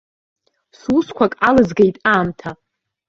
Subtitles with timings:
[0.79, 2.51] Сусқәак алызгеит аамҭа.